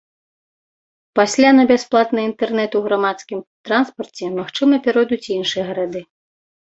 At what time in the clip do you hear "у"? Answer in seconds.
2.79-2.83